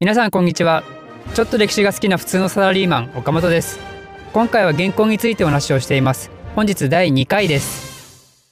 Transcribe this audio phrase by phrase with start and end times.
[0.00, 0.84] 皆さんこんにちは。
[1.34, 3.80] ちょっと歴史が好きな普通のサラリーマン岡本です。
[4.32, 6.30] 今回は原稿についてお話をしています。
[6.54, 8.46] 本日第2回です。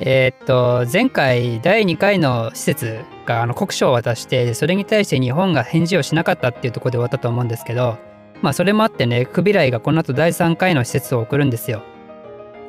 [0.00, 7.98] えー、っと前回第2回の施設があの国書を渡してそれに対して日本が返事をしなかったっていうとこで終わったと思うんですけど
[8.40, 11.82] まあそれもあってねクビライがこの後第3回の施設を送るんですよ。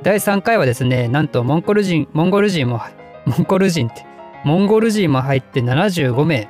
[0.02, 2.82] 第3回はですねなんとモンゴル人モンゴル人も
[3.26, 4.06] モンゴル人って
[4.44, 6.50] モンゴル人も入って75名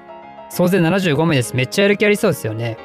[0.54, 1.56] 総勢75名です。
[1.56, 2.78] めっちゃやる気ありそうですよね。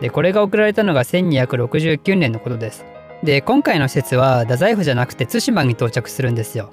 [0.00, 2.84] で、これが送られたのが1269年のことです。
[3.24, 6.70] で、今回の施設は太宰府じゃなくて対馬に到着するんですよ。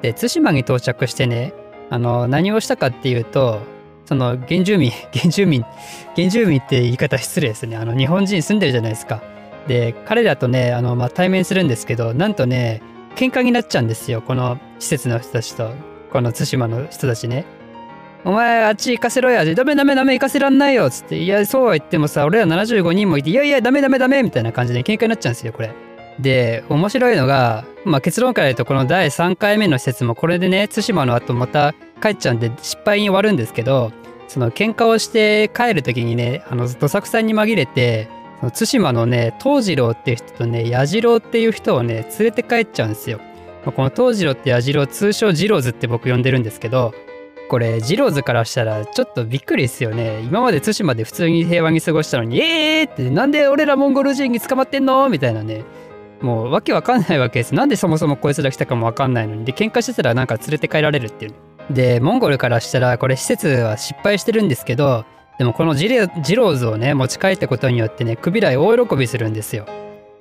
[0.00, 1.52] で、対馬に到着してね、
[1.90, 3.60] あの、何をしたかっていうと、
[4.06, 5.62] その原住民、 原住民、
[6.16, 7.76] 原住民って言い方失礼ですね。
[7.76, 9.20] あの、日本人住んでるじゃないですか。
[9.68, 12.80] で、彼らとね、あの、まあ、対面するんですけど、なんとね、
[13.14, 14.22] 喧嘩になっちゃうんですよ。
[14.22, 15.70] この施設の人たちと、
[16.10, 17.44] この対馬の人たちね。
[18.26, 19.44] お前あっち行かせろや。
[19.54, 20.90] ダメダメダメ行かせらんないよ。
[20.90, 25.72] つって、いや、そうは言ってもさ、俺ら75人もいて、いやいや、ダメダメダメみたいな感じで喧嘩になっちゃうんですよ、これ。
[26.18, 33.92] で、面白いのが、まあ結論から言うと、この第3回目の施設もこれでね、対馬の後また帰っちゃうんで失敗に終わるんですけど、
[34.26, 38.08] その喧嘩をして帰る時にね、あの、どさくさんに紛れて、
[38.40, 43.18] その対馬のね、東次郎っていう人とね、矢次郎っていう人をね、連れて帰っちゃうんですよ。
[43.64, 46.92] まあこの東次郎って矢次郎、通称次郎図って僕呼んでるんですけど、
[47.48, 50.20] これ、ジローズからしたらちょっとびっくりですよね。
[50.20, 55.64] 今まで対馬で普通に平和に過ごしたのに、えーって、なんで俺らモンゴル人に捕まってんのみたいなね。
[56.20, 57.54] もうわけわかんないわけです。
[57.54, 59.44] なんでそもそもこいつら来たかもわかんないのに。
[59.44, 61.34] で、喧嘩してたらなんか連れて帰られるっていう。
[61.70, 65.04] で、モンゴルからしたらこれ施設は失敗してるんですけど、
[65.38, 69.66] でもこのジレジローズをね、持ち帰ったことによってね、クビライ大喜びするんですよ。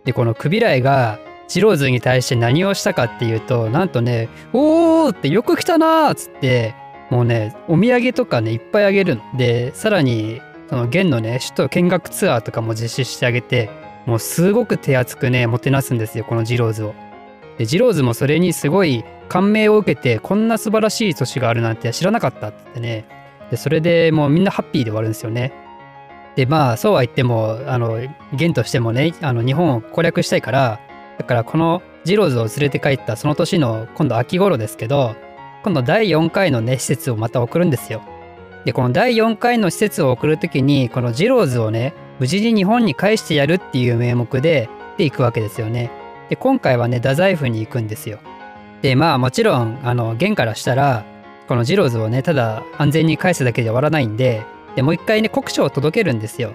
[0.03, 6.73] で、このクビライが、ジローズに対して何をしたかっていうと、なんとね、おーってよく来たなーっつって、
[7.09, 9.21] もうね、お土産とかね、いっぱいあげるの。
[9.37, 13.69] で、さらに、その現のね、首都見学ツアーとかも実施してあげて、
[14.05, 16.93] もうすごく手厚くね、もてなすんですよ、このジローズを。
[17.57, 23.05] で、ジローズもそれにすごい感銘を受けて、こんな素晴らしい都市があるなんて知らなかったって言ってね。
[23.51, 25.53] で、それでもうみんなハッピーで終わるんですよね。
[26.35, 28.01] で、まあ、そうは言っても、あの、
[28.33, 30.79] 現としてもね、あの、日本を攻略したいから、
[31.17, 35.15] だからこのジローズを連れて帰ったその年の今度秋頃ですけど、
[35.65, 38.03] 今度第4回のね、施設をまた送るんですよ。
[38.65, 45.89] で、この第4回の施設を送るときに、このジローズをね、無事に日本に返してやるっていう名目で、で行くわけですよね。
[46.29, 48.19] で、今回はね、太宰府に行くんですよ。
[48.83, 51.03] で、まあもちろん、あの、元からしたら、
[51.47, 54.43] このジローズをね、ただ安全に返すだけで終わらないんで、
[54.75, 56.51] で、もう一回ね、国書を届けるんですよ。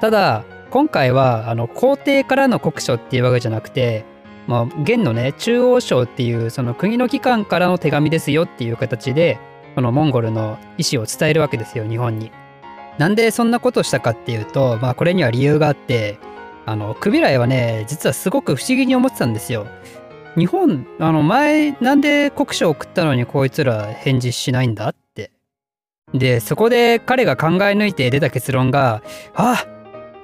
[0.00, 4.06] ただ、今回は、あの、皇帝からの国書っていうわけじゃなくて、
[4.48, 9.38] まあ、現のね中央省っていうその国の機関からの手紙ですよっていう形で
[9.74, 12.32] このモンゴルの意思を伝えるわけですよ日本に。
[12.96, 16.18] なんでそんなことをしたかっていうと、まあ、これには理由があって
[16.66, 19.66] あのクビライはね実はすごく不思議に思ってたんですよ。
[20.36, 25.30] 日本あの前なんで国書送ったのにこいつら返事しないんだって。
[26.14, 29.02] でそこで彼が考え抜いて出た結論が
[29.34, 29.66] あ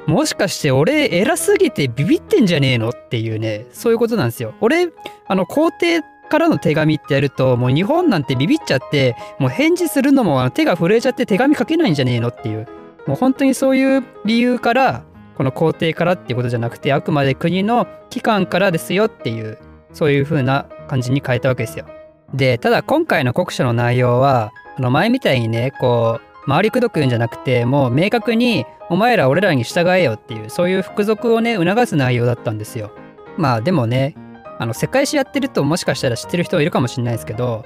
[0.06, 2.90] もしかして俺偉すぎてビビってんじゃねえの？
[2.90, 4.54] っていうね、そういうことなんですよ。
[4.60, 4.88] 俺、
[5.26, 12.28] あの、皇帝からの手紙ってやると、もう日本なんてビビっちゃって、もう返事するのも手が震えちゃって手紙書けないんじゃねえの？
[12.28, 12.66] っていう、
[13.06, 15.04] もう本当にそういう理由から、
[15.36, 19.58] この皇帝からっていうことじゃなくて、あくまで国の機関からですよっていう、
[19.92, 21.86] そういう風な感じに変えたわけですよ。
[22.32, 32.90] で、ただ今回の国書の内容は、あの前みたいにね、こう、回りくどく言うんじゃなくて、もう明確にお前ら俺らに従えよっていう、そういう服属をね、促す内容だったんですよ。
[33.36, 34.14] まあでもね、
[34.58, 37.64] あの、世界史やってるともしかしたら知ってる人いるかもしれないですけど、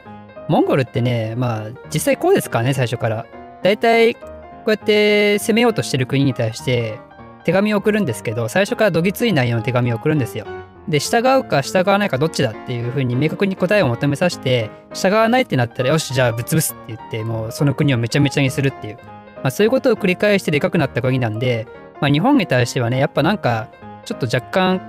[0.49, 3.27] モンゴルってね、まあ実際こうですからね、最初から。
[3.63, 4.21] だいたいこ
[4.67, 6.99] うやって攻めようとしてる国に対して
[7.45, 10.47] 手紙を送るんですけど、最初からどぎつい内容の手紙を送るんですよ。
[10.89, 18.99] で、従うか従わないかどっちだっていうふうに明確に答えを求めさせて、従わないってなったら、よし、じゃあぶっ潰すって言って、もうその国をめちゃめちゃにするっていう。
[19.43, 21.67] まあ、そういうことを繰り返してでかくなった国なんで、
[22.01, 23.69] まあ、日本に対してはねやっぱなんか
[24.05, 24.81] ちょっと若干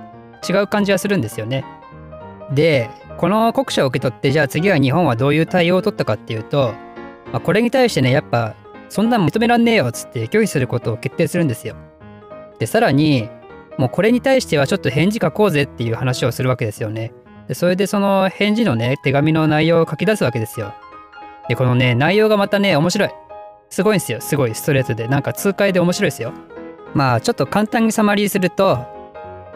[0.48, 1.64] 違う感じはするんですよね。
[2.52, 6.74] でこの国書を受け取ってじゃあ次は日本はどういう対応を取ったかっていうと、
[7.32, 8.54] まあ、これに対してねやっぱ
[8.88, 11.76] そんなん認めらんねえよっつって拒否することを決定するんですよ。
[12.58, 13.28] でさらに
[13.80, 17.12] もうこれに対してはちょっと返事書こうぜっていう話をするわけですよね。
[17.48, 20.74] でそれでその返事のね手紙の内容を書き出すわけですよ。
[21.48, 23.10] でこのね内容がまたね面白い。
[23.70, 24.20] すごいんですよ。
[24.20, 25.08] すごいストレートで。
[25.08, 26.32] なんか痛快で面白いですよ。
[26.94, 28.86] まあちょっと簡単にサマリーすると、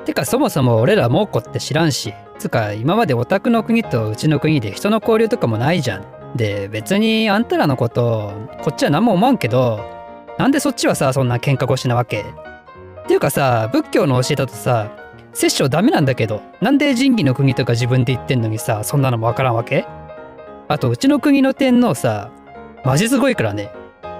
[0.07, 6.05] てかそもそも俺ら猛虎って知らんし、つか今までオタクの国とうちの国で人の交流とかもないじゃん。
[6.35, 8.33] で別にあんたらのこと
[8.63, 9.85] こっちは何も思わんけど
[10.39, 12.25] なんでそっちはさそんな喧嘩腰なわけ
[13.05, 14.91] っていうかさ仏教の教えだとさ
[15.33, 19.85] 殺生ダメなんだけどなんで仁義の国とか自分で言ってんのにさそんなのもわからんわけ？
[20.69, 22.31] あとうちの国の天皇さ
[22.85, 23.71] マジすごいからね。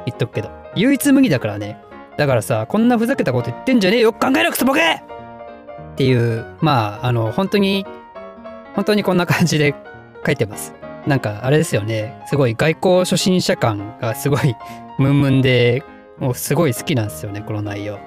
[0.07, 0.51] 言っとくけど。
[0.75, 1.79] 唯一無二だからね。
[2.19, 4.13] だからさこんなふざけたこと言ってんじゃねえよ。
[4.13, 5.01] く考えなくてボケっ
[5.97, 7.87] ていうまああの本当に
[8.75, 9.75] 本当にこんな感じで
[10.27, 10.75] 書いてます。
[11.07, 12.21] なんかあれですよね。
[12.27, 14.55] すごい外交初心者感がすごい
[14.99, 15.83] ムンムンで
[16.19, 17.99] もうすごい好きなんですよねこの内容。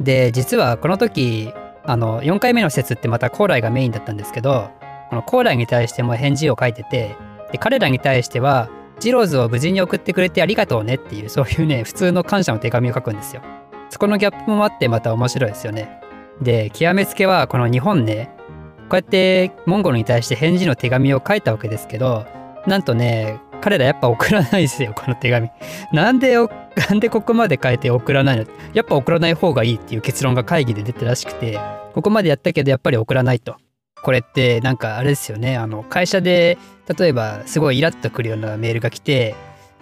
[0.00, 1.52] で実はこの時
[1.84, 4.70] あの4回目の説ってまた高麗がメインだったんですけど
[5.10, 7.16] この高麗に対しても返事を書いてて
[7.52, 13.42] で彼らに対してはジローズを無事に送ってくれてありがとうねっていうそういうね普通の感謝の手紙を書くんですよ。
[13.88, 16.00] そこのギャップもあってまた面白いですよね。
[16.40, 18.30] で極めつけはこの日本ね
[18.88, 22.26] こうやってモンゴルに対して返事の手紙を書いたわけですけど
[22.66, 25.50] なんとね彼らやっぱ送らないですよこの手紙。
[25.92, 26.36] なんで
[26.76, 28.46] なんでここまで書いて送らないの？
[28.74, 31.58] やっぱ送らない方がいいっていう結論が会議で出たらしくて
[31.94, 33.56] ここまでやったけどやっぱり送らないと。
[34.02, 35.56] これってなんかあれですよね。
[35.56, 36.58] あの会社で
[36.96, 39.34] 例えばすごいイラッとくるようなメールが来て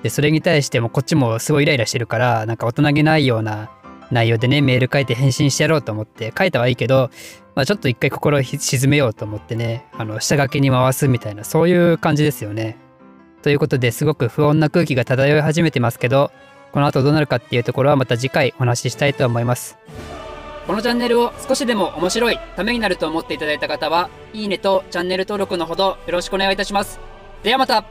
[0.02, 3.70] でそれに対してもこっちもすごいイライラしてるからなんか大人げないような
[4.10, 7.10] 内容でねメール書いて返信してやろうと思って書いたはいいけど、
[7.54, 12.78] まあ、ちょっと一回心を沈めようと思ってねあの下書きに回すみたいなそういう感じですよね。
[13.42, 16.30] ということですごく不穏な空気が漂い始めてますけど
[16.74, 19.78] この後どうなるかっていうところはまた次回お話ししたいと思います。
[20.66, 26.98] このチャンネルを少しでも面白い、ためになると思っていただいた方は、いいねとチャンネル登録のほどよろしくお願いいたします。
[27.44, 27.84] ではまた